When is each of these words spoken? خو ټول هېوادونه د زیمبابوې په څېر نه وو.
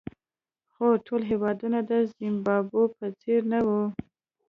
خو 0.73 0.87
ټول 1.05 1.21
هېوادونه 1.31 1.79
د 1.89 1.91
زیمبابوې 2.15 2.85
په 2.97 3.05
څېر 3.21 3.41
نه 3.51 3.59
وو. 3.67 3.83